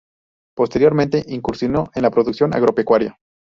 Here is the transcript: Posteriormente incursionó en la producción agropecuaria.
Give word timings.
Posteriormente 0.57 1.23
incursionó 1.27 1.91
en 1.93 2.01
la 2.01 2.09
producción 2.09 2.55
agropecuaria. 2.55 3.19